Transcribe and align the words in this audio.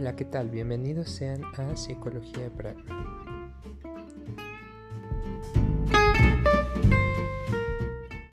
Hola, 0.00 0.14
¿qué 0.14 0.24
tal? 0.24 0.48
Bienvenidos 0.48 1.10
sean 1.10 1.42
a 1.56 1.76
Psicología 1.76 2.44
de 2.44 2.50
Pragma. 2.50 3.37